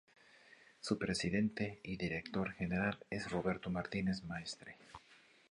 Su 0.79 0.97
presidente 0.97 1.79
y 1.83 1.95
director 1.95 2.53
general 2.53 2.97
es 3.11 3.29
Roberto 3.29 3.69
Martínez 3.69 4.23
Maestre. 4.23 4.75